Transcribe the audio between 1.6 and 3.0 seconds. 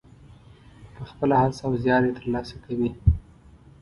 او زیار یې ترلاسه کوي.